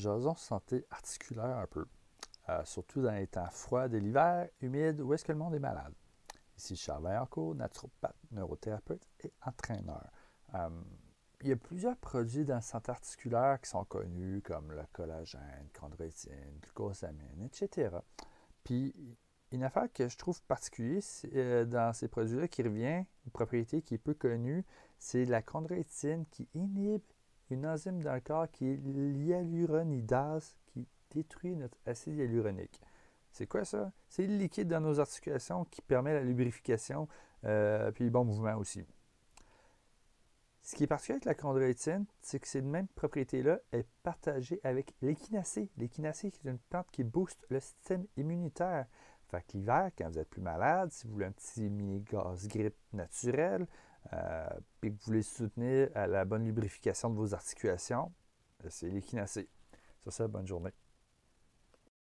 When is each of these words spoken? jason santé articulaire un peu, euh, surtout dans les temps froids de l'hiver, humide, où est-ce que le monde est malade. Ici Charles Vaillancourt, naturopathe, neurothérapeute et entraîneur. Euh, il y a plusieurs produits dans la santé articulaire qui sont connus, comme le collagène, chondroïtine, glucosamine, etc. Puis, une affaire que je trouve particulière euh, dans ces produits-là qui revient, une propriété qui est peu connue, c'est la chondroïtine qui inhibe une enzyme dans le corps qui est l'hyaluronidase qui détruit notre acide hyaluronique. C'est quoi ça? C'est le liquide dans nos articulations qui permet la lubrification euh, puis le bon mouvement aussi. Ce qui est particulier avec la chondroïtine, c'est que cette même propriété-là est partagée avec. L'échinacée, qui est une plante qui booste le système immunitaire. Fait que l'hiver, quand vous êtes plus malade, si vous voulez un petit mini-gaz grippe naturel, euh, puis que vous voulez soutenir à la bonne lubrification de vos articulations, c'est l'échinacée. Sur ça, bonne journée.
jason 0.00 0.34
santé 0.34 0.84
articulaire 0.90 1.58
un 1.58 1.66
peu, 1.66 1.86
euh, 2.48 2.64
surtout 2.64 3.02
dans 3.02 3.12
les 3.12 3.26
temps 3.26 3.50
froids 3.50 3.88
de 3.88 3.98
l'hiver, 3.98 4.48
humide, 4.60 5.00
où 5.00 5.12
est-ce 5.14 5.24
que 5.24 5.32
le 5.32 5.38
monde 5.38 5.54
est 5.54 5.60
malade. 5.60 5.92
Ici 6.56 6.76
Charles 6.76 7.04
Vaillancourt, 7.04 7.54
naturopathe, 7.54 8.16
neurothérapeute 8.32 9.06
et 9.24 9.32
entraîneur. 9.46 10.10
Euh, 10.54 10.68
il 11.42 11.48
y 11.48 11.52
a 11.52 11.56
plusieurs 11.56 11.96
produits 11.96 12.44
dans 12.44 12.56
la 12.56 12.60
santé 12.60 12.90
articulaire 12.90 13.60
qui 13.60 13.70
sont 13.70 13.84
connus, 13.84 14.42
comme 14.42 14.72
le 14.72 14.82
collagène, 14.92 15.68
chondroïtine, 15.72 16.58
glucosamine, 16.60 17.42
etc. 17.46 17.96
Puis, 18.62 18.94
une 19.52 19.64
affaire 19.64 19.90
que 19.92 20.06
je 20.08 20.16
trouve 20.16 20.40
particulière 20.42 21.02
euh, 21.34 21.64
dans 21.64 21.92
ces 21.92 22.08
produits-là 22.08 22.46
qui 22.46 22.62
revient, 22.62 23.04
une 23.24 23.32
propriété 23.32 23.82
qui 23.82 23.94
est 23.94 23.98
peu 23.98 24.14
connue, 24.14 24.64
c'est 24.98 25.24
la 25.24 25.42
chondroïtine 25.42 26.26
qui 26.30 26.46
inhibe 26.54 27.02
une 27.50 27.66
enzyme 27.66 28.02
dans 28.02 28.14
le 28.14 28.20
corps 28.20 28.50
qui 28.50 28.66
est 28.66 28.76
l'hyaluronidase 28.76 30.56
qui 30.66 30.86
détruit 31.10 31.56
notre 31.56 31.78
acide 31.86 32.16
hyaluronique. 32.16 32.80
C'est 33.32 33.46
quoi 33.46 33.64
ça? 33.64 33.92
C'est 34.08 34.26
le 34.26 34.36
liquide 34.36 34.68
dans 34.68 34.80
nos 34.80 35.00
articulations 35.00 35.64
qui 35.66 35.82
permet 35.82 36.12
la 36.12 36.22
lubrification 36.22 37.08
euh, 37.44 37.90
puis 37.92 38.04
le 38.04 38.10
bon 38.10 38.24
mouvement 38.24 38.56
aussi. 38.56 38.84
Ce 40.62 40.76
qui 40.76 40.84
est 40.84 40.86
particulier 40.86 41.16
avec 41.16 41.24
la 41.24 41.34
chondroïtine, 41.34 42.04
c'est 42.20 42.38
que 42.38 42.46
cette 42.46 42.64
même 42.64 42.86
propriété-là 42.88 43.60
est 43.72 43.86
partagée 44.02 44.60
avec. 44.62 44.94
L'échinacée, 45.00 45.70
qui 46.30 46.46
est 46.46 46.50
une 46.50 46.58
plante 46.58 46.86
qui 46.92 47.02
booste 47.02 47.44
le 47.48 47.60
système 47.60 48.06
immunitaire. 48.16 48.86
Fait 49.30 49.42
que 49.42 49.56
l'hiver, 49.56 49.90
quand 49.96 50.08
vous 50.08 50.18
êtes 50.18 50.28
plus 50.28 50.42
malade, 50.42 50.90
si 50.90 51.06
vous 51.06 51.12
voulez 51.14 51.26
un 51.26 51.32
petit 51.32 51.70
mini-gaz 51.70 52.48
grippe 52.48 52.76
naturel, 52.92 53.66
euh, 54.12 54.48
puis 54.80 54.90
que 54.90 54.96
vous 54.96 55.06
voulez 55.06 55.22
soutenir 55.22 55.88
à 55.94 56.06
la 56.06 56.24
bonne 56.24 56.44
lubrification 56.44 57.10
de 57.10 57.16
vos 57.16 57.32
articulations, 57.34 58.12
c'est 58.68 58.88
l'échinacée. 58.88 59.48
Sur 60.02 60.12
ça, 60.12 60.26
bonne 60.26 60.46
journée. 60.46 60.72